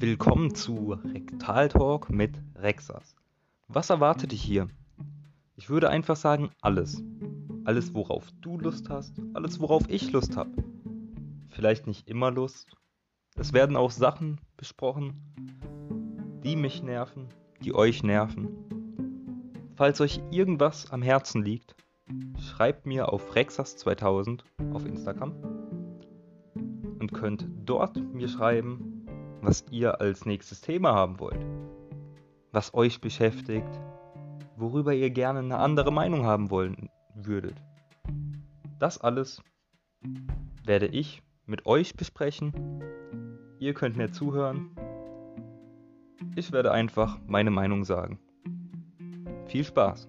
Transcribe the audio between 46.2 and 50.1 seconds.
Ich werde einfach meine Meinung sagen. Viel Spaß!